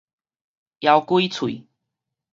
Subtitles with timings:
[0.79, 1.67] 枵鬼喙